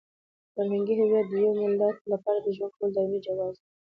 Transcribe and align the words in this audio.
فرهنګي 0.53 0.93
هویت 0.99 1.25
د 1.29 1.33
یو 1.43 1.51
ملت 1.61 1.97
لپاره 2.11 2.39
د 2.41 2.47
ژوند 2.55 2.73
کولو 2.77 2.93
دایمي 2.95 3.19
جواز 3.27 3.55
دی. 3.61 3.67